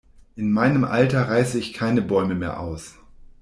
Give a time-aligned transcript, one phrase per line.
[0.35, 2.95] In meinem Alter reiße ich keine Bäume mehr aus.